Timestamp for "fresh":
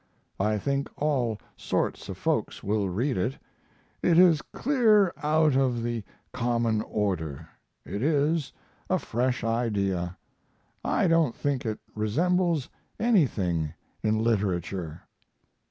8.97-9.43